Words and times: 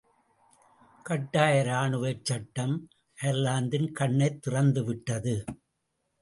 கட்டாய 1.05 1.61
ராணுவச்சட்டம், 1.63 2.73
அயர்லாந்தின் 3.17 3.91
கண்ணைத் 3.91 4.41
திறந்துவிட்டது. 4.41 5.35